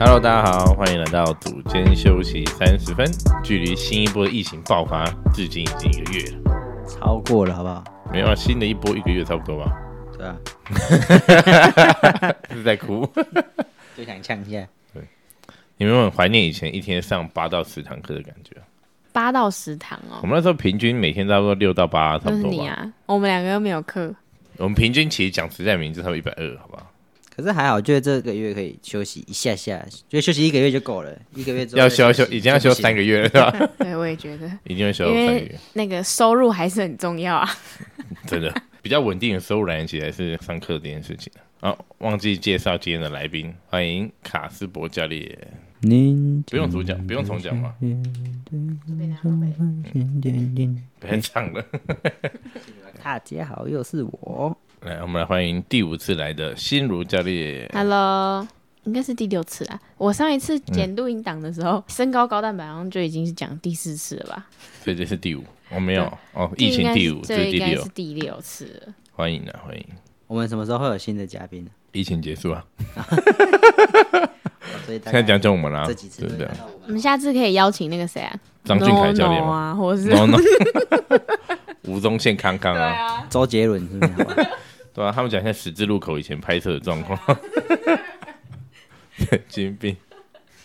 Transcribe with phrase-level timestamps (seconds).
[0.00, 3.04] Hello，大家好，欢迎来到组间休息三十分。
[3.42, 7.82] 距离新一波的疫情爆发至今已经一个月了，超过了，好不好？
[8.12, 9.76] 没有啊，新的一波一个月差不多吧？
[10.16, 10.36] 对啊，
[12.54, 13.04] 是在哭？
[13.96, 14.64] 就想呛一下。
[15.76, 18.56] 你们有没有很怀念以前一天上八到十堂课的感觉？
[19.12, 22.50] 八到十堂哦，我们那时候平均每天差不多六到八，差不多吧。
[22.50, 24.14] 你啊，我们两个又没有课，
[24.58, 26.86] 我们平均其实讲实在名字，差不多一百二，好不好？
[27.38, 31.18] 可是还好，觉得这个月可以休息一下下，就休息一个月就够了。
[31.36, 33.70] 一个月之后要休休，已经要休三个月了，是吧？
[33.78, 37.48] 对我也觉得，已经要休三个月，那个收入还是很重要啊。
[38.26, 38.52] 真的
[38.82, 41.32] 比较稳定的收入来源起来是上课这件事情。
[41.60, 45.38] 啊，忘记介绍今天的来宾，欢迎卡斯伯教练。
[45.82, 47.72] 您不用主讲，不用重讲吗？
[50.98, 51.64] 别唱了。
[53.00, 54.58] 大家好，又是我。
[54.88, 57.68] 来，我们来欢迎第五次来的心如教练。
[57.74, 58.46] Hello，
[58.84, 59.78] 应该是第六次啊。
[59.98, 64.46] 我上一次剪录音档的时候，身高高蛋白好像就已经是讲第四次了吧？
[64.82, 68.94] 所以这是第五，我没有哦，疫情第五，这是第六这应该是，第六次了。
[69.12, 69.84] 欢迎啊，欢迎。
[70.26, 71.70] 我们什么时候会有新的嘉宾呢？
[71.92, 72.64] 疫情结束啊，
[74.86, 76.48] 所以现在概讲讲我们啦，这几次对不对
[76.86, 80.10] 我们下次可以邀请那个谁啊，张俊凯教练吗啊，或者是
[81.84, 84.48] 吴宗宪康康啊，啊，周杰伦是不是？
[84.98, 87.16] 对啊，他们讲一下十字路口以前拍摄的状况。
[89.46, 89.96] 金币。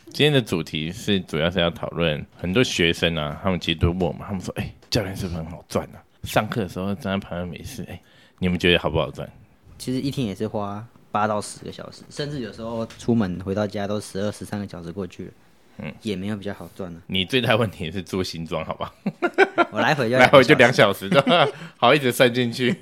[0.06, 6.02] 今天的主题是主要是要讨论很多学生啊，他们其实都问我们，他们说：“哎、教练是不是很好赚啊？
[6.24, 8.02] 上课的时候站在旁边没事，哎、
[8.40, 9.32] 你们觉得好不好赚？
[9.78, 15.32] 其实一天也是花八到十个小时，甚至有时候出门回到家都十二、十三个小时过去了。
[15.78, 18.92] 嗯，也没有比较好赚呢、你最大问题是做新装，好吧？
[19.70, 21.22] 我来回就来回就两小 小时？
[21.78, 22.76] 好，一直算进去。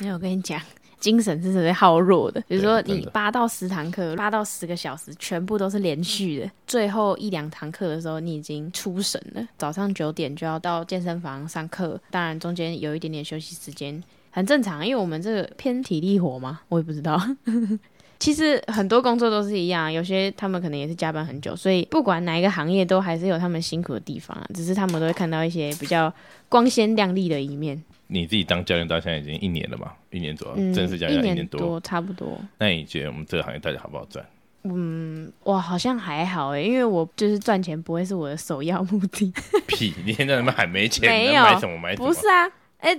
[0.00, 0.60] 没有，我跟你讲，
[1.00, 2.40] 精神是特别耗弱的。
[2.48, 6.50] 比如说，你八到十堂课，八到十个小时，全部都是连续的。
[6.66, 9.46] 最后一两堂课的时候，你已经出神了。
[9.56, 14.86] 早上九点就要到健身房上课，当然中间有一点点休息时间，很正常。
[14.86, 17.20] 因为我们这个偏体力活嘛，我也不知道。
[18.18, 24.46] 其实很多工作都是一样，有些他们可能也是加班很久，所以不管哪一个行业，都还是有他们辛苦的地方啊。
[24.54, 26.12] 只是他们都会看到一些比较
[26.48, 27.82] 光鲜亮丽的一面。
[28.08, 29.92] 你自己当教练到现在已经一年了嘛？
[30.10, 32.40] 一年左右，嗯，正式教练一年多，差不多。
[32.58, 34.24] 那你觉得我们这个行业到底好不好赚？
[34.68, 39.32] 嗯哇，好像还好诶，因为我就是赚钱不会是我的首要目的。
[39.68, 39.94] 屁！
[40.04, 42.08] 你现在他妈还没钱，没有能买什么买什么？
[42.08, 42.96] 不是啊，哎、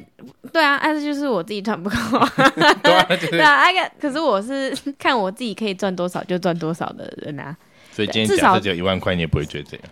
[0.54, 2.30] 对啊，但是就是我自己赚不够啊。
[2.82, 7.56] 对啊， 就是对啊，那个可是我是看我自己可以赚多少就赚多少的人啊。
[7.92, 9.86] 所以今天至少假设只有一万块，你也不会觉得这样。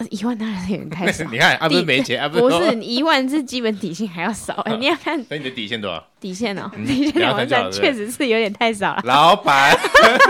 [0.00, 1.24] 呃一万当然是有点太少。
[1.30, 6.02] 你看啊，不是底没钱啊，不是一万是基本底薪还要少哎、 你要看那你的底线多少？
[6.18, 9.76] 底线哦、嗯底线两万三确实是有点太少了，老板，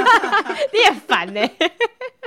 [0.72, 1.40] 你也烦呢、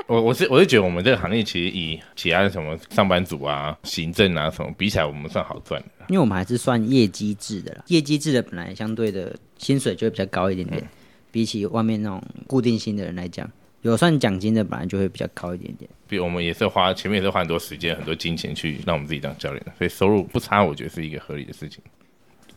[0.08, 6.06] 我我是我是觉得我们这个行业其实以其他的什么上班族啊、行政啊什么比起来，我们算好赚的。
[6.10, 10.88] 因为我们还是算业绩制的啦，业绩制的本来相对的薪水就会比较高一点点，嗯
[11.31, 13.50] 比起外面那种固定薪的人来讲，
[13.84, 15.90] 有算奖金的本来就会比较高一点点。
[16.08, 21.84] 比我们也是花前面也是花很多时间、很多金钱去让我们自己当教练的，所以收入不差，我觉得是一个合理的事情。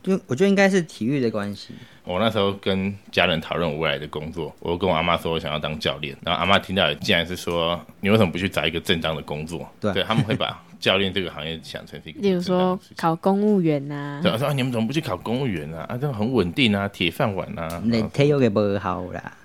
[0.03, 9.69] 就我觉得应该是体育的关系，我那时候跟家人讨论我未来的工作，我跟我阿妈说我想要当教练，然后阿妈听到竟然是说你为什么不去找一个正当的工作？
[9.81, 15.85] 对他们会把教练这个行业想成是一个 例如说考公务员呐、对，我说、啊、你们怎么不去考公务员啊？
[15.89, 17.83] 啊，这样很稳定啊，铁饭碗啊。
[17.85, 19.37] 那体育给不好啦。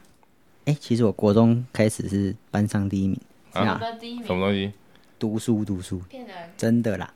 [0.66, 3.20] 哎、其实我国中开始是班上第一名，
[3.54, 3.80] 啊？
[4.26, 4.72] 什么东西？
[5.20, 6.36] 读书读书，骗人。
[6.58, 7.12] 真的啦，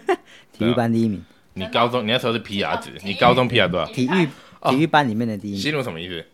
[0.52, 1.22] 体育班第一名，
[1.54, 3.86] 你高中你那时候是 PR 值，你高中 PR 多少？
[3.92, 4.28] 体育
[4.70, 6.24] 体育班里面的第一名，心如什么意思？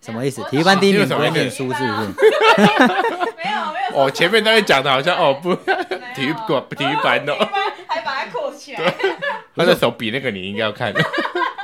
[0.00, 0.42] 什么意思？
[0.50, 2.12] 体育班第一名不会念书是不是？
[3.94, 5.54] 哦，前面都会讲的好像哦不，
[6.14, 7.34] 体育馆体育班哦，
[7.86, 8.94] 还把它扣起来。
[9.54, 10.92] 他的手比那个你应该要看。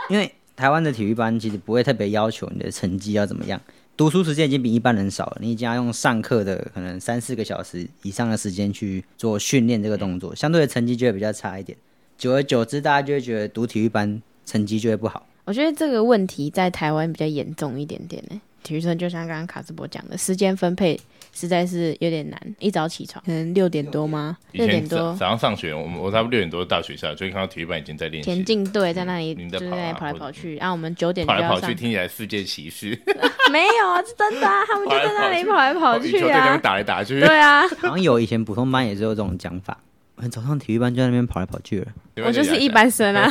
[0.09, 3.61] 因为台湾的体育班其实不会特别要求你的成绩要怎么样，
[3.99, 11.77] 读书时间已经比一般人少了，你已经要用上课的可能三四个小时以上的时间去做训练这个动作，相对的成绩就会比较差一点。
[12.17, 15.27] 久而久之，大家就会觉得读体育班成绩就会不好。
[15.45, 18.41] 我觉得这个问题在台湾比较严重一点点呢。
[18.63, 21.01] 体育生就像刚刚卡斯伯讲的，时间分配
[21.33, 22.41] 实在是有点难。
[22.59, 24.37] 一早起床，可能六点多吗？
[24.53, 31.75] 六点多，早早上上学，我们我差不多六点多到学校，就会看到体育班已经在练习田径队在那里你就是在跑来跑去，然后我们九点跑来跑去，。
[31.75, 32.99] 听起来世界骑士，
[33.53, 36.57] 没有啊，是真的啊，他们就在那里跑来跑去啊。
[36.59, 37.21] 打来打去。
[37.21, 39.79] 对啊，好像有以前普通班也是有这种讲法，
[40.17, 41.87] 我们早上体育班就在那边跑来跑去了。
[42.25, 43.31] 我就是一般生啊。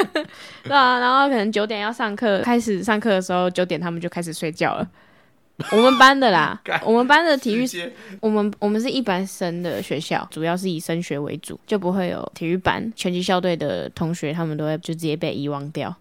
[0.64, 4.86] 对啊，然后可能九点要上课，开始上课的时候九点他们就开始睡觉了。
[5.72, 7.66] 我们班的啦， 我们班的体育
[8.20, 12.92] 我们我们是一般生的学校，主要是以升学为主，就不会有体育班。
[12.94, 15.92] 拳击校队的同学，他们都会就直接被遗忘掉，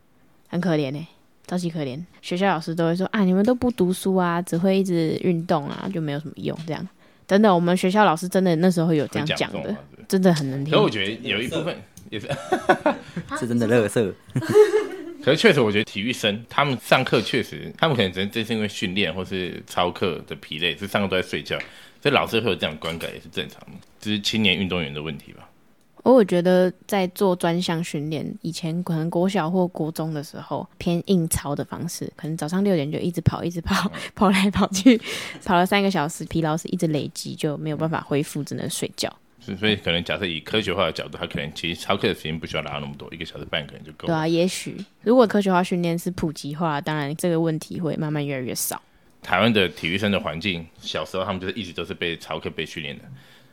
[0.48, 1.07] 很可怜呢、
[1.48, 2.00] 超级可怜。
[2.21, 6.56] 学校老师都会说啊，你们都不读书啊，只会一直运动啊，就没有什么用。
[6.68, 6.88] 这样
[7.27, 9.75] 真的，我们学校老师真的那时候有这样讲的
[10.07, 10.81] 真的很能听可。
[10.81, 11.75] 我觉得有一部分
[12.12, 12.27] 也是，
[13.39, 14.13] 是真的乐色。
[15.28, 21.60] 可是确实，我觉得体育生他们上课确实，他们可能真真是因为训练或是操课的疲累，是上课都在睡觉，
[22.02, 25.50] 所以老师会有这样的观感也是正常的，这是青年运动员的问题吧。
[26.04, 34.98] 而我觉得在做专项训练，以前可能国小或国中的时候偏硬操的方式，可能早上六点就一直跑，一直跑， 跑来跑去，
[35.44, 39.14] 跑了三个小时，疲劳是一直累积，就没有办法恢复，只能睡觉。
[39.54, 44.14] 是所以可能假设以科学化的角度，他可能其实操课的时间不需要拉那么多，一个小时半可能就够了。
[44.14, 48.82] 对啊，也许如果科学化训练是普及化，当然这个问题会慢慢越来越少。
[49.22, 53.04] 台湾的体育生的环境，小时候他们就是一直都是被操课被训练的。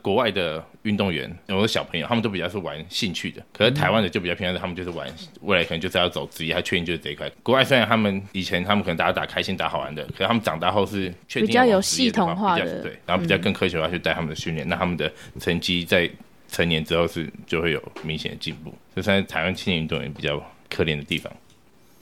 [0.04, 5.10] 国外的运动员，有的小朋友，他们都比较是玩兴趣的，可是台湾的就比较偏向他们就是玩，
[5.40, 7.26] 未来可能就是要走职业，他确定就是这一块。
[7.42, 15.10] 国外虽然他们以前他们可能大家打开心打好玩的，可是他们长大后是确定比较有系统化的比较对，然后比较更科学化去带他们的训练，那他们的
[15.40, 16.10] 成绩在
[16.50, 21.32] 成年之后是就会有明显的进步，这算是台湾青年运动员比较可怜的地方。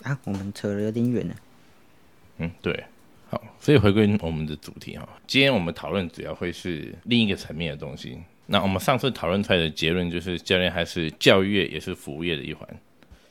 [0.02, 1.34] 啊，我们扯的有点远了。
[2.38, 2.84] 嗯，对。
[3.32, 8.19] 好，所以回归我们的主题哈，今天我们讨论主要会是另一个层面的东西。
[8.44, 12.69] 那我们上次讨论出来的结论就是，教练还是教育业也是服务业的一环。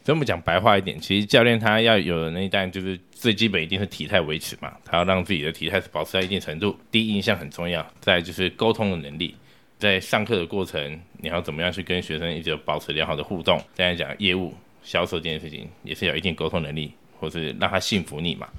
[0.04, 6.76] 所以我们讲白话一点，其实教练他要有的那一单就是最基本一定是体态维持嘛，他要让自己的体态是保持在一定程度。
[6.90, 9.36] 第一印象很重要，再就是沟通的能力，
[9.78, 13.62] 在上课的过程你要怎么样去跟学生一直保持良好的互动。
[13.76, 14.52] 再来讲业务
[14.82, 18.50] 销售这件事情，也是有一定沟通能力，或是让他信服你嘛。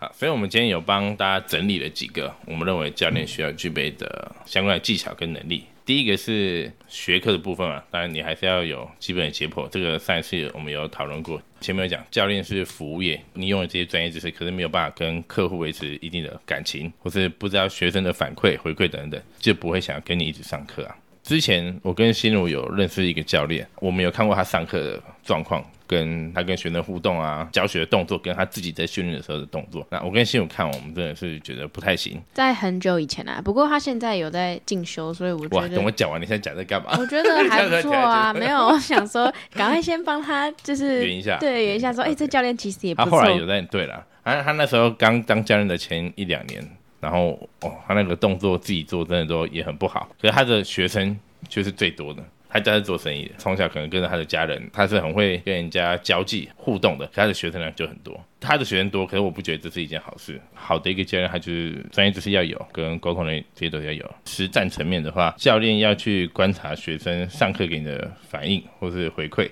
[0.00, 5.64] 啊，所以我们今天有帮大家整理了几个我们认为教练需要具备的相关的技巧跟能力。
[5.84, 11.40] 第一个是学科的部分嘛，当然你还是要有基本的解剖，这个上一次我们有讨论过。
[11.60, 20.96] 前面有讲，教练是服务业，你用了这些专业知识，可是没有办法跟客户维持一定的感情，或是不知道学生的反馈、回馈等等，就不会想要跟你一直上课啊。
[21.22, 29.84] 之前我跟新如有认识一个教练，我们有看过他上课的状况，跟他跟学生互动啊，教学的动作，跟他自己在训练的时候的动作。
[29.90, 32.22] 那我跟新友看，我们真的是觉得不太行。
[32.32, 36.96] 在很久以前啊，不过他现在有在进修，所以我，觉得等我讲完，你现在讲在干嘛？
[36.96, 38.32] 我觉得还不错啊。
[38.32, 43.22] 没有，我想说，赶快先帮他，就是圆一下对，圆一下说，哎、这教练其实也不错他后。
[43.24, 46.64] 来有在对了，他他那时候刚当教练的前一两年，
[47.00, 47.30] 然后
[47.62, 52.22] 哦，他那个动作自己做真的都也很不好，可是他的学生却是最多的。
[52.50, 58.18] 他家是做生意的，从小可能跟着他的家人，他是很会跟人家交际互动的，他的学生量就很多。
[58.40, 60.40] 他的学生多，可是我不觉得这是一件好事。
[60.52, 64.14] 好的一个教练，他就是专业知识要有，跟沟通能力这些都要有。
[64.24, 69.48] 实战层面的话，教练要去观察学生上课给你的反应或是回馈，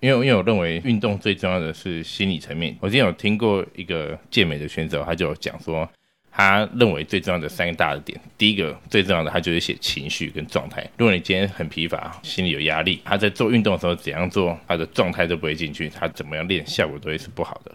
[0.00, 2.76] 因为因为我认为运动最重要的是心理层面。
[2.80, 5.90] 我之前有听过一个健美的选手，他就讲说，
[6.32, 10.88] 他认为最重要的三个大的点，第一个最重要的，他就是写情绪跟状态。
[10.96, 17.72] 如果你今天很疲乏，心里有压力，他在做运动的时候怎样做，他的状态都不会进去，他怎么样练效果都会是不好的。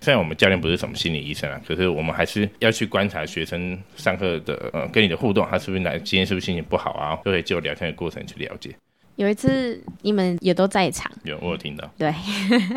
[0.00, 8.74] 虽然我们教练不是什么心理医生啊，可是我们还是要去观察学生上课的呃跟你的互动，他是不是来今天是不是心情不好啊，都可以就聊天的过程去了解。
[9.14, 12.12] 有一次你们也都在场，有我有听到，对，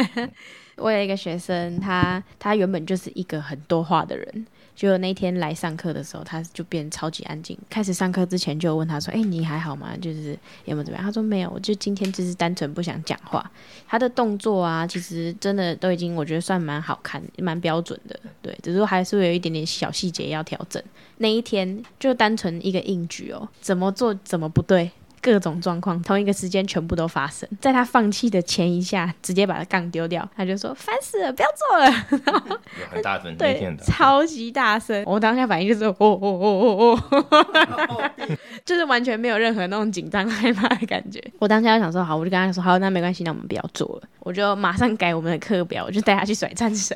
[0.78, 7.58] 我有一个学生，他他原本就是一个很多话的人，结果那天来上课的时候，他就变超级安静。
[7.70, 9.96] 开始上课之前就问他说：“哎、你还好吗？
[10.02, 13.50] 就是有没有怎么样？”他说：“没有，我就今天就是单纯不想讲话。”
[13.88, 20.82] 他的动作啊，其实真的都已经我觉得算蛮好看、蛮标准的，对，只是还是会有一点点小细节要调整。
[21.18, 24.92] 那一天就单纯一个硬举哦，怎么做怎么不对。
[25.26, 31.90] 各种状况同一个时间全部都发生，在他放弃的前一下，直接把他杠丢掉，他就说烦死了，不要做了，
[32.80, 35.04] 有很大声， 那对天，的超级大声。
[35.08, 37.26] 我当下反应就是哦哦哦哦
[37.90, 38.12] 哦，
[38.64, 41.20] 就是完全没有任何那种紧张害怕的感觉。
[41.40, 46.96] 我当下就想说好，我就跟他说好，那没关系，那我们不要做了，我就马上改我们的课表，我就带他去甩战绳。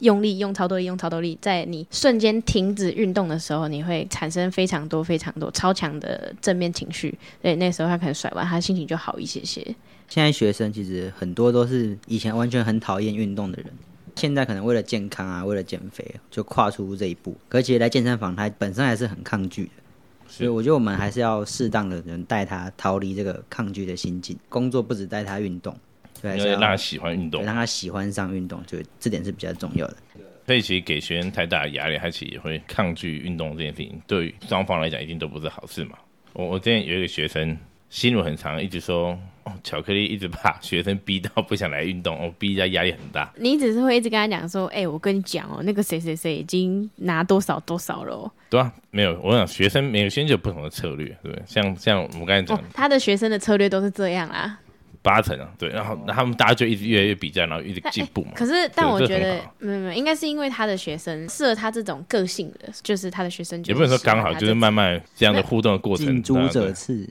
[0.00, 7.16] 用力，用超多力，用超多力，在你瞬间停止运动的时候，你会产生非常多、非常多超强的正面情绪。
[7.40, 9.62] 所以，那时候他可能甩完，他心情就好一些些。
[10.08, 13.72] 现在学生其实很多都是以前完全很讨厌运动的人，
[14.14, 17.34] 现在可能为了健康啊，为了减肥就跨出这一步。
[17.48, 19.70] 可是其实来健身房，他本身还是很抗拒的。
[20.28, 24.36] 所以我觉得我们还是要适当的人带他逃离这个抗拒的心境。
[24.48, 25.74] 工作不止带他运动，
[26.22, 29.96] 对，要因为让他喜欢运动对，让他喜欢上运动，就这点是比较重要的。
[30.46, 35.98] 所以其实给学生太大的压力，他其实也会抗拒运动这件事情，对于双方来讲一定都不是好事嘛。
[36.34, 37.56] 我我之前有一个学生
[37.90, 43.32] 心路很长，一直说哦，巧克力一直把学生逼到不想来运动， 哦，逼他压力很大。
[43.36, 48.30] 你只是会一直跟他讲说，哎、我跟你讲哦，那个谁谁谁已经拿多少多少了哦。
[48.48, 51.42] 对啊，没有，我想学生每个学生就有不同的策略，对不对？
[51.44, 54.60] 像像我们刚才讲哦，他的学生的策略都是这样啦。
[55.06, 58.32] 八成啊，对，然后他们大家就一直越来越比较，然后一直进步嘛。
[58.34, 67.08] 可是，但我觉得没有没有，应该是因为他的学生适合他这种个性的，就是他的学生就也不能说刚好，就是慢慢慢这样的互动的过程，近朱者赤，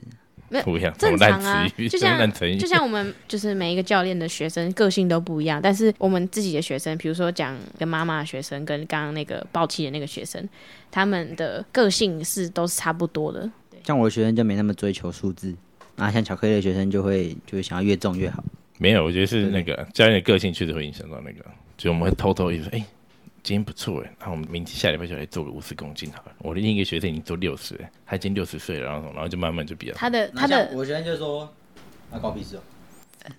[0.62, 10.46] 不一样，正常啊，就像 就像我们就是每一个教练的学生个性都不一样，但是我们自己的学生，比如说讲跟妈妈的学生，跟刚刚那个暴气的那个学生，
[10.90, 13.50] 他们的个性是都是差不多的。
[13.84, 15.54] 像我的学生就没那么追求数字，
[15.96, 18.42] 啊，像巧克力的学生就会就是想要越重越好。
[18.78, 21.44] 没有，我觉得是那个教练的个性确实会影响到那个，
[21.78, 22.78] 就我们会偷偷一直说，哎、
[23.42, 26.32] 今天不错哎，那我们明天下礼拜就来做个五十公斤好了。
[26.38, 31.50] 我的另一个学生已经做六十，他已经六十岁了，然后然后就慢慢就比较他的他的我学生就说，
[32.12, 32.60] 那搞屁事哦。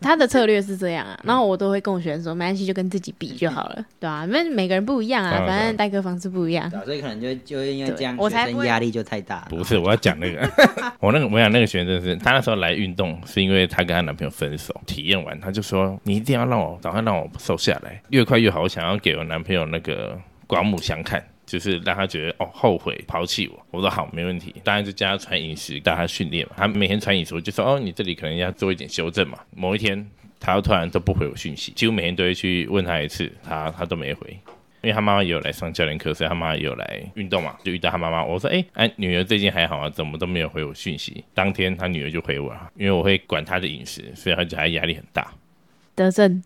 [0.02, 6.70] 他的策略是这样啊，然后我都会跟我学生说，没关系，就跟自己比就好了，对啊，因为每个人不一样啊，反正代课方式不一样。
[6.70, 9.48] 对啊，所以可能就就会因为这样，对我才压力就太大。
[9.50, 10.42] 不是，我要讲那个，
[11.00, 18.62] 我那个我想那个学生是，她那时候来运动是因为她跟她男朋友分手，体验完她就说，你一定要让我赶快让我瘦下来，越快越好。
[18.62, 23.66] 我想要给我男朋友那个刮目相看，就是让他觉得哦后悔抛弃我。
[23.72, 24.54] 我说好，没问题。
[24.64, 26.54] 当然就教他传饮食，带他训练嘛。
[26.58, 29.40] 他每天传饮食，我就说哦，你这里可能要做一点修正嘛。
[29.56, 30.08] 某一天
[30.40, 34.40] 他突然都不回我讯息，几乎每天都会去问他一次，他他都没回。
[34.84, 38.24] 因为他妈妈也有来上教练课，所以他妈妈也有来运动嘛，就遇到他妈妈。
[38.24, 39.90] 我说：“哎、哎、女儿最近还好啊？
[39.90, 45.34] 怎么都没有回我讯息？”当天他女儿就回我了，因为我会管她的饮食，所以他觉得压力很大。
[45.96, 46.42] 得正，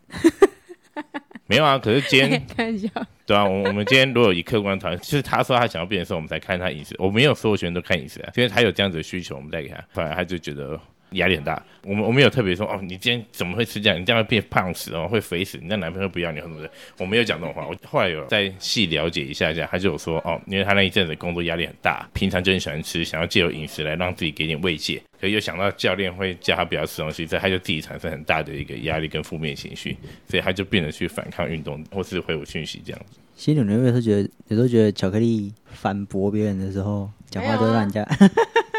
[1.51, 2.41] 没有啊，可是今天
[3.25, 6.95] 对啊，我我们今天如果以客观讨论，就是他说他想要变的时候，我们才看他饮食。
[6.97, 10.79] 我没有所有学生都看饮食啊，因为他有这样子的需求，我们再给他，反而他就觉得
[11.11, 11.61] 压力很大。
[11.83, 13.99] 我们我们有特别说哦，你今天怎么会吃这样？
[13.99, 16.69] 你这样会变胖死哦，会肥死，你那男朋友不要你什么的。
[16.97, 25.01] 我没有讲这种话，我后来有再细了解一下，这样他就有说哦，因为他那一阵子工作压力很大，平常就很喜欢吃，想要借由饮食来让自己给点慰藉。
[25.19, 33.19] 可是又想到教练会叫他不要吃东西，所以他就自己产生很大的一个压力跟负面情绪，所以他就变得去反抗运动，或是回我讯息这样子。
[33.35, 38.05] 心里有时候觉得，有时候觉得巧克力反驳别人的时候，讲话都会让人家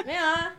[0.07, 0.53] 没有啊，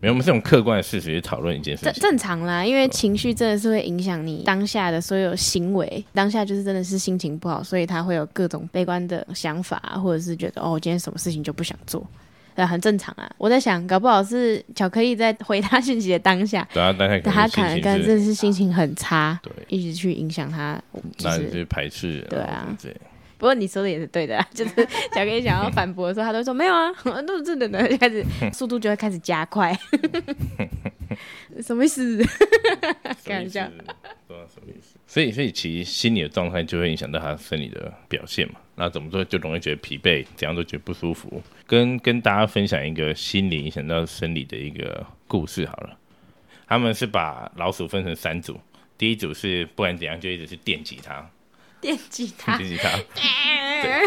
[0.00, 2.02] 没有，我们是用客观的事实去讨论一件事正情。
[2.02, 12.06] 正正常啦，因为情绪真的是会影响你当下的所有行为，当下就是真的是心情不好，所以他会有各种悲观的想法，或者是觉得哦，我今天什么事情就不想做。
[12.54, 13.30] 对，很正常啊。
[13.38, 20.80] 我在想，搞不好是巧克力在回他讯息的当下，对啊，但他可他可能跟真的是心情很差，对，一直去影响他。
[21.16, 22.96] 就是，那你就排斥，对啊对，
[23.38, 24.74] 不过你说的也是对的啦， 就是
[25.14, 26.92] 小 K 想要反驳的时候，他都会说没有啊，
[27.26, 29.72] 都是真的呢，就 开始速度就会开始加快。
[31.62, 32.22] 什么意思？
[33.24, 33.94] 开玩笑什么意思，
[34.26, 34.98] 不知道什么意思。
[35.06, 38.60] 所以，所以其实心理的状态就会影响到他生理的表现嘛。
[38.74, 41.42] 那怎么做就容易觉得疲惫，怎样都觉得不舒服。
[41.66, 45.96] 跟跟大家分享一个心理影响到生理的一个故事好了。
[46.66, 48.60] 他们是把老鼠分成三组，
[48.98, 51.28] 第一组是不管怎样就一直是电击它，
[51.80, 52.90] 电吉他电击它。
[53.80, 54.04] 对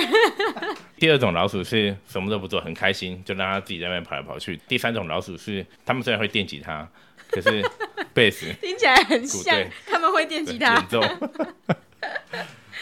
[0.98, 4.60] 第二种老鼠是什么都不做，很开心，就让它自己在那边跑来跑去。
[4.68, 6.88] 第三种老鼠是他们虽然会电吉他，
[7.30, 7.64] 可是
[8.14, 10.88] 贝斯听起来很像对他们会电吉他演。
[10.88, 11.02] 奏。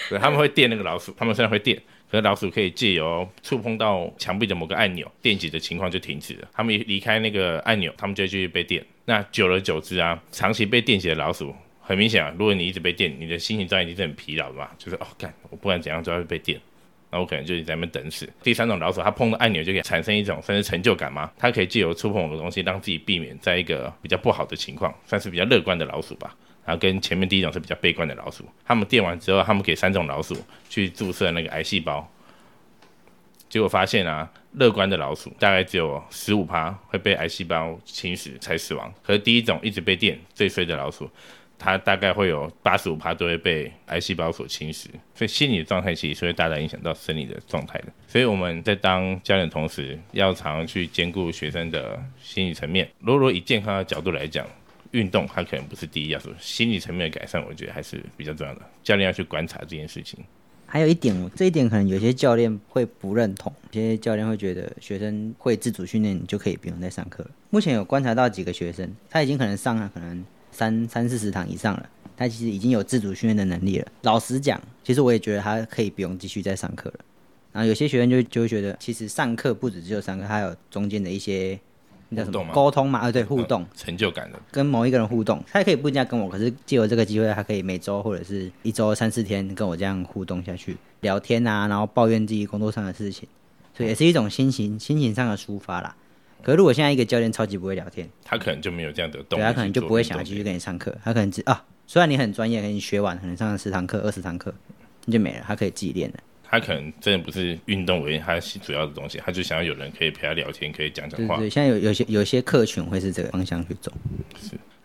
[0.10, 1.79] 对，他们会电那个老鼠，他们虽然会电，
[2.10, 6.48] 可是老鼠可以借由触碰到墙壁的某个按钮，电击的情况就停止了。
[6.51, 8.84] 他们一离开那个按钮，他们就会继续被电。
[9.05, 11.53] 那久而久之啊，长期被电击的老鼠，
[11.89, 16.62] 很明显啊，如果你一直被电，你的心情状态一定是很疲劳的嘛，就是哦，干，我不管怎样都要被电。
[17.10, 18.31] 那我可能就一直在那边等死。
[18.43, 26.38] 第三种老鼠，它碰到按钮就可以产生一种算是成就感嘛，它可以借由触碰某个东西，让自己避免在一个比较不好的情况，算是比较乐观的老鼠吧。
[26.63, 30.38] 然后跟前面第一种是比较悲观的老鼠，他们电完之后，他们给三种老鼠
[30.69, 32.08] 去注射那个癌细胞，
[33.50, 41.10] 结果发现啊，乐观的老鼠大概只有十五趴会被癌细胞侵蚀才死亡，可是第一种一直被电最衰的老鼠，
[41.60, 47.88] 它大概会有八十五趴都会被癌细胞所侵蚀，所以心理的状态其实是会大大影响到生理的状态的。
[48.08, 52.89] 所以我们在当教练的同时，要常去兼顾学生的心理层面。
[53.00, 54.48] 如果以健康的角度来讲，
[54.92, 58.62] 运动它可能不是第一要素，心理层面的改善，我觉得还是比较重要的。
[58.82, 60.18] 教练要去观察这件事情。
[60.66, 67.32] 还有一点，这一点可能有些教练会不认同，有些教练会觉得学生会自主训练，你就可以不用再上课了。
[67.50, 70.24] 目前有观察到几个学生，他已经可能上了可能
[70.60, 73.88] 三三四十堂以上了，他其实已经有自主训练的能力了。
[74.01, 76.96] 老实讲，其实我也觉得他可以不用继续再上课了。
[77.54, 81.58] 然后有些学生就就会觉得，其实上课不止只有上课，还有中间的一些
[82.10, 83.00] 那叫什么沟通嘛？
[83.00, 83.66] 啊，对，互动。
[83.74, 93.30] 成就感的，跟某一个人互动，他也可以不一定要跟我，可是借由这个机会，他可以每周或者是一周三四天跟我这样互动下去，聊天啊，然后抱怨自己工作上的事情，
[93.74, 95.96] 所以也是一种心情心情上的抒发啦。
[96.41, 100.43] 可是如果现在一个教练超级不会聊天，他可能就没有这样的动力，对他可能就不会想要继续。
[100.43, 104.53] 跟你上课，他可能只啊，虽然你很专业，可能你学完可能上了十堂课、二十堂课，
[105.05, 106.19] 你就没了，他可以自己练了。
[106.43, 111.38] 他可能真的不是运动为他主要的东西，他就想要有人可以陪他聊天，可以讲讲话。
[111.38, 113.91] 对现在有有些有些客群会是这个方向去走。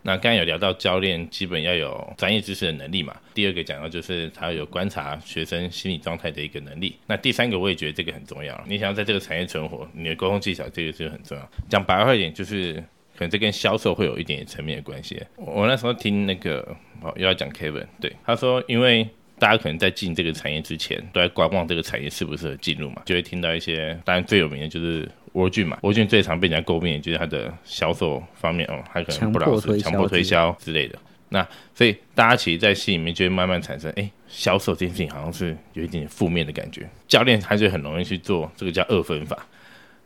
[0.06, 6.94] 那刚才有聊到教练基本要有专业知识的能力嘛，第二个讲到就是他有观察学生心理状态的一个能力。
[7.06, 11.50] 那第三个我也觉得这个很重要，你想要在这个产业存活，你的沟通技巧这个是很重要。
[11.70, 12.74] 讲白话一点，就是
[13.16, 15.22] 可能这跟销售会有一点层面的关系。
[15.36, 16.60] 我我那时候听那个
[17.00, 19.08] 哦又要讲 Kevin，对他说，因为
[19.38, 30.98] 大家可能在进这个产业之前都在观望这个产业适不适合进入嘛，就会听到一些，当然最有名的就是沃俊嘛，沃俊最常被人家诟病的就是他的销售方面哦，他可能不老实，强迫推销之类的。
[31.30, 36.88] 那所以大家其实，在心里面就会慢慢产生，哎，销售这件事情好像是有一点负面的感觉。
[37.08, 39.36] 教练他就很容易去做这个叫二分法，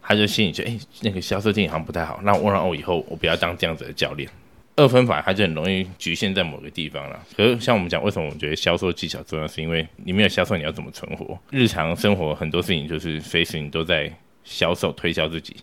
[0.01, 4.29] 他就心里觉得，哎，那个销售这件好像不太好，那我让我以后我不要当这样子的教练。
[4.77, 7.21] 二分法它就很容易局限在某个地方了。
[7.37, 9.47] 可是像我们讲，为什么我觉得销售技巧重要？
[9.47, 11.37] 是因为你没有销售，你要怎么存活？
[11.51, 14.11] 日常生活很多事情就是随时你都在
[14.49, 15.57] 销售推销自己。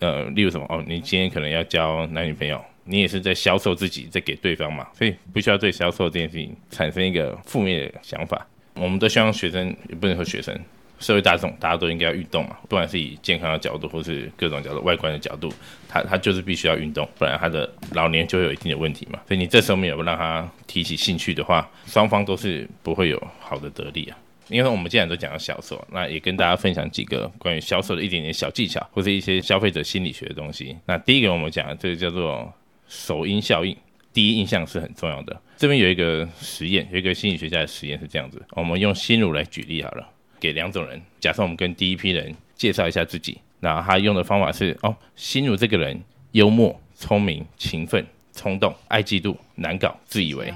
[0.00, 8.46] 呃，例如什么哦，你今天可能要交男女朋友，你也是在销售自己，在给对方嘛，所以不需要对销售这件事情产生一个负面的想法。
[8.74, 10.52] 我们都希望学生，也不能说学生，
[10.98, 15.50] 社会大众，大家都应该要运动嘛，不管是以健康的角度，或是各种角度、外观的角度，
[15.88, 19.20] 他他就是必须要运动，不然他的老年就会有一定的问题嘛。
[19.28, 24.18] 所以你这时候没有让他提起兴趣的话，双方都是不会有好的得利啊。
[24.48, 30.76] 因为我们既然都讲到销售，那也跟大家分享几个关于销售的一点点小技巧，或者一些消费者心理学的东西。
[30.86, 32.52] 那第一个我们讲的这个叫做
[32.88, 33.76] 首因效应，
[34.12, 35.40] 第一印象是很重要的。
[35.56, 40.06] 这边有一个实验，有一个心理学家的实验是这样子，我们用心如来举例好了，
[40.38, 45.98] 给两种人，假设我们跟第一批人介绍一下自己，那他用的方法是哦，心如这个人
[46.32, 50.52] 幽默、聪明、勤奋、冲动、爱嫉妒、难搞、自以为。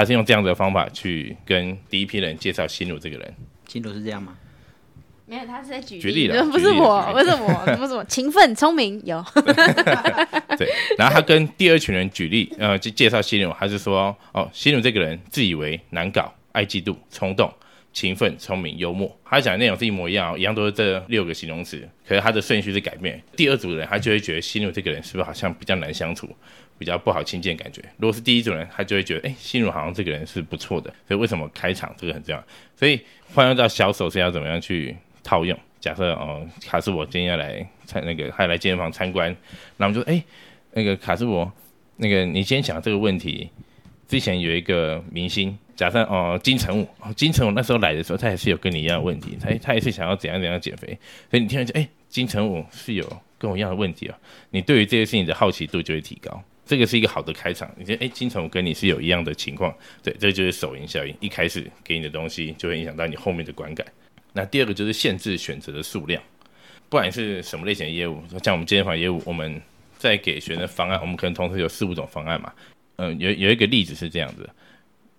[0.00, 3.34] 他是用这样的方法去跟第一批人介绍心如这个人，
[3.68, 4.34] 心如是这样吗？
[5.26, 9.22] 没有，他是在举举例了不是我，不是我， 不是我，勤奋聪明有，
[10.56, 17.52] 对，然后他跟第二群人举例，呃，就介绍心如，他是说，哦，心如这个人自以为难搞、爱嫉妒、冲动、
[17.92, 19.14] 勤奋、聪明、幽默。
[19.24, 23.20] 他讲的内容是一模一样、一样都是这六个形容词，可是他的顺序是改变。
[23.36, 26.28] 第二组人他就会觉得心如这个人是不是好像比较难相处，
[26.78, 27.82] 比较不好亲近的感觉。
[27.98, 30.92] 如果是第一组人，他就会觉得，哎，心如好像这个人是不错的。
[31.06, 32.44] 所以为什么开场这个很重要？
[32.76, 33.00] 所以
[33.34, 35.58] 换用到小手是要怎么样去套用？
[35.80, 39.34] 假设哦，卡斯我今天要来参那个，他来健身房参观，
[39.78, 40.22] 那我们就哎，
[40.72, 41.50] 那个卡斯伯，
[41.96, 43.48] 那个你今天讲这个问题，
[44.06, 50.88] 之前有一个明星，假设哦金城武，金城武那时候来的时候，他也是有跟你一样的问题，他他也是想要怎样怎样减肥，
[51.30, 54.18] 所以你听了就哎，金城武是有跟我一样的问题啊，
[54.50, 56.44] 你对于这些事情的好奇度就会提高。
[56.66, 63.86] 这个是一个好的开场，你觉得哎，金城武跟你是有一样的情况，对，这就是首因效应，一开始给你的东西就会影响到你后面的观感。
[64.34, 66.22] 那第二个就是限制选择的数量，
[66.90, 69.58] 不管是什么类型的业务，像我们健身房业务，我们
[69.96, 72.52] 在给学生方案，我们可能同时有四五种方案嘛。
[72.96, 74.46] 嗯、有有一个例子是这样子，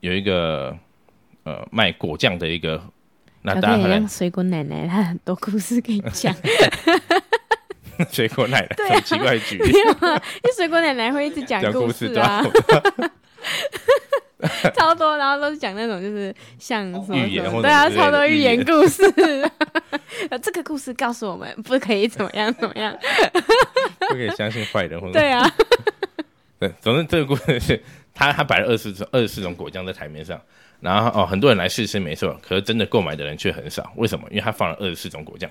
[0.02, 0.78] 有一个
[1.44, 2.84] 呃卖果酱的一个，
[3.44, 6.36] 那小大家可能朋友像水果奶奶，她很多故事可以讲，
[8.12, 10.22] 水果奶奶对啊很奇怪的举例没，有啊？
[10.44, 13.12] 因为水果奶奶会一直讲讲故事啊，对
[14.76, 19.04] 超多，然后都是讲那种就是像什么寓言对啊，超多寓寓言言故事。
[20.30, 22.96] 呃这个故事告诉我们不可以怎么样怎么样。
[24.00, 25.48] 不可以相信坏人或者对啊，
[26.62, 30.40] 对，总之这个故事是他他摆了二十种二十四种果酱在台面上，
[30.80, 34.28] 然后哦很多人来试吃没错，可是真的购买的人却很少，为什么？
[34.30, 35.50] 因为他放了二十四种果酱，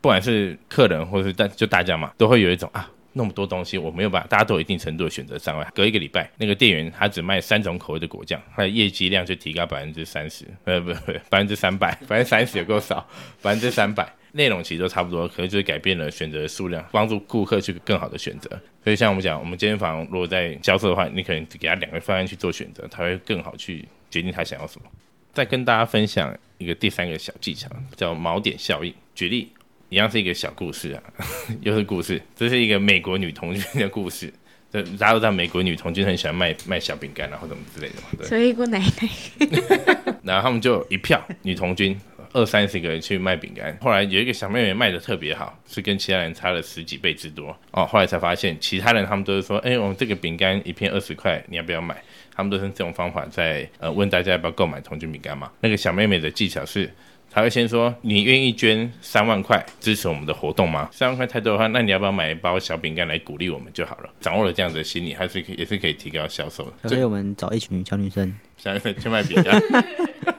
[0.00, 2.90] 不管是客人或是大就大家嘛，都会有一种啊。
[3.12, 5.68] 那么多东西，我没有办法，大家都有一定程度的选择障碍。
[5.74, 13.06] 隔一个礼拜，那个店员他只卖三种口味的果酱，他的业绩量就提高百分之三十，呃，不不，百分之三百，百分之三十有够少，
[13.42, 14.10] 百分之三百。
[14.32, 18.50] 内容其实都差不多，可能就是改变了选择的数量，帮助顾客去更好的选择。
[18.84, 24.86] 所以像我们讲，我们健身房如果在销售的话，你可能给他两个方案去做选择，他会更好去决定他想要什么。
[25.32, 28.92] 再跟大家分享一个第三个小技巧，叫锚点效应。
[29.14, 29.52] 举例，
[29.88, 31.02] 一样是一个小故事啊，
[31.62, 34.32] 又是故事，这是一个美国女同学的故事。
[34.70, 38.08] 对，大家都知道美国女童军很喜欢卖卖小饼干啊，或者什么之类的嘛。
[38.18, 41.98] 对，所以姑奶奶 然后他们就一票女童军，
[42.32, 43.76] 二三十个人去卖饼干。
[43.80, 47.84] 后来有一个小妹妹卖的特别好，是跟其他人差了十几倍之多哦。
[47.84, 51.96] 后来才发现，其他人他们都是说，哎，我们这个饼干一片二十块，你要不要买？
[52.34, 55.50] 他们都是这种方法在呃问大家要不要购买童军饼干嘛。
[55.60, 56.90] 那个小妹妹的技巧是。
[57.30, 60.88] 他会先说：“你愿意捐三万块支持我们的活动吗？
[60.90, 64.08] 三万块太多的话，那你要不要买一包小饼干来鼓励我们就好了？
[64.18, 66.88] 掌握了这样子的心理，还是可以也是可以提高销售的。
[66.88, 69.62] 所以我们找一群小女生，想去卖饼干，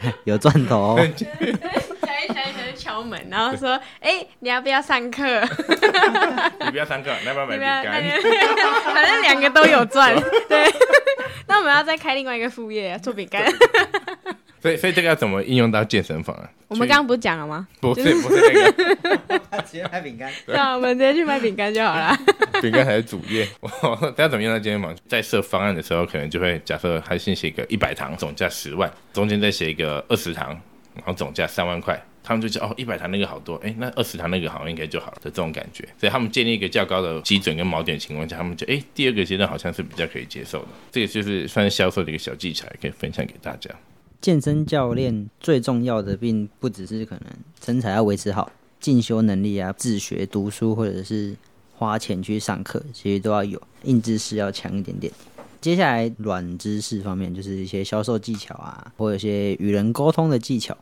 [0.24, 0.96] 有钻头、哦。
[0.98, 5.22] 小一小一小一敲门，然后说：“哎、你要不要上课？
[6.64, 8.94] 你不要上课，你要不要买你不要，饼干？
[8.94, 10.14] 反正两个都有赚。
[10.48, 10.64] 对，
[11.46, 13.44] 那我们要再开另外一个副业，做饼干。
[14.60, 16.50] 所以所以这个要怎么应用到健身房啊？
[16.68, 17.66] 我们刚刚不是讲了吗？
[17.80, 22.16] 不是不是那个 直接卖饼干，对啊，我们直接去卖饼干就好了。
[22.60, 23.48] 饼干还是主业。
[23.60, 24.94] 我大家怎么用到健身房？
[25.08, 30.48] 在设方案的时候，可能就会假设他先写一个一百堂，总价十万，中间再写一个二十堂，
[30.94, 32.00] 然后总价三万块。
[32.22, 35.82] 他们就觉得哦，一百堂那个好多，哎，那二十堂那个好像应该就好了的这种感觉。
[35.98, 40.68] 所以他们建立一个较高的基准跟锚点的情况下，他们就哎，第二个阶段好像是比较可以接受的。
[40.92, 43.70] 这个就是算是销售的一个小技巧，也可以分享给大家。
[44.20, 47.24] 健身教练最重要的，并不只是可能
[47.64, 48.50] 身材要维持好，
[48.80, 51.36] 进修能力啊、自学、读书，或者是
[51.76, 55.12] 花钱去上课，其实都要有，硬知识要强一点点。
[55.60, 60.76] 接下来软知识方面，就是一些销售技巧啊，或者一些与人沟通的技巧，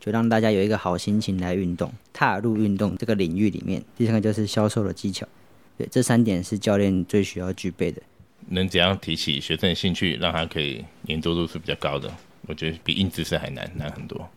[0.00, 3.82] 就让大家有一个好心情来运动，踏入运动这个领域里面。
[3.96, 5.26] 第三个就是销售的技巧，
[5.76, 8.00] 对，这三点是教练最需要具备的。
[8.48, 12.10] 能怎样提起学生的兴趣，让他可以粘着度是比较高的？
[12.48, 14.28] 我觉得比硬知识还难，难很多。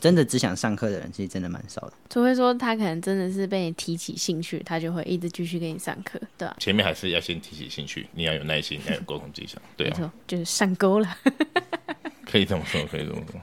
[0.00, 1.92] 真的只想上课的人，其实真的蛮少的。
[2.08, 9.58] 除非说他可能真的是被你提起兴趣，他就会一直继续给你上课，对吧、前面还是要先提起兴趣，你要有耐心，要有沟通技巧。
[9.76, 11.18] 对啊，没错，就是上钩了。
[12.24, 13.40] 可以这么说，可以这么说。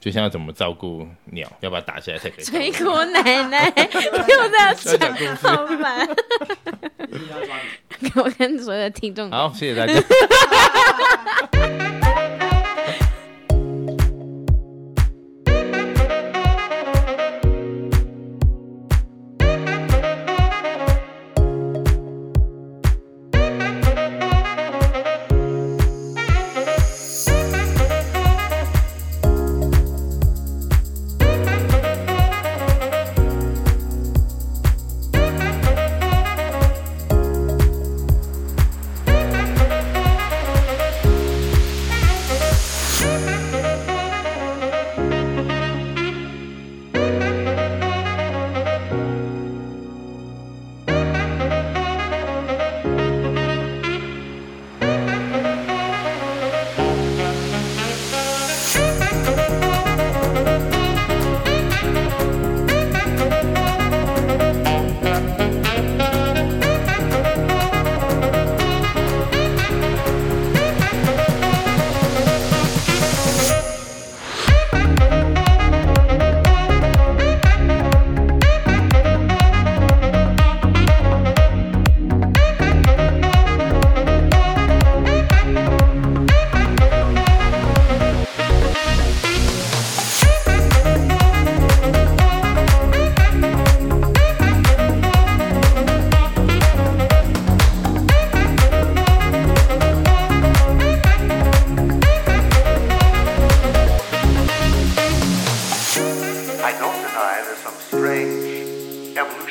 [0.00, 2.44] 就像要怎么照顾鸟，要把它打下来才可以。
[2.44, 3.84] 水果奶奶 又
[4.50, 6.08] 这样要讲好烦。
[8.14, 9.94] 我跟所有的听众好，谢谢大家。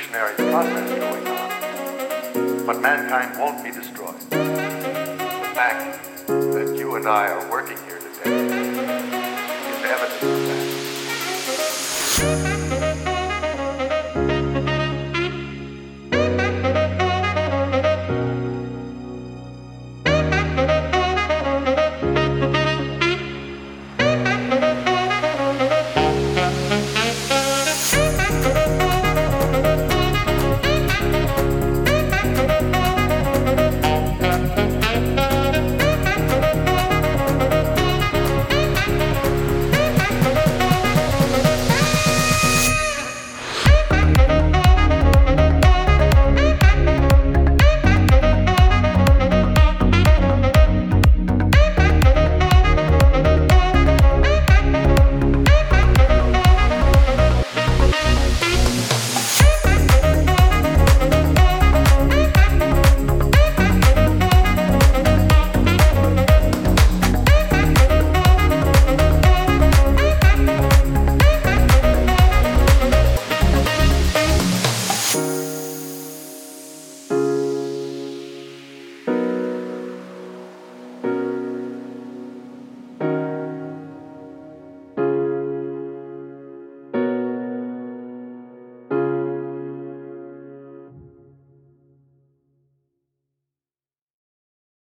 [0.07, 4.19] Evolutionary process going on, but mankind won't be destroyed.
[4.29, 8.66] The fact that you and I are working here today